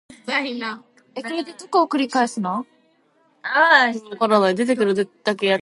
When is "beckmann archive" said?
4.15-5.47